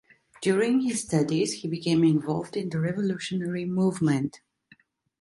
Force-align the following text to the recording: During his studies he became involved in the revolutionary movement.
During 0.41 0.79
his 0.81 1.03
studies 1.03 1.53
he 1.61 1.67
became 1.67 2.03
involved 2.03 2.57
in 2.57 2.69
the 2.69 2.79
revolutionary 2.79 3.65
movement. 3.65 4.41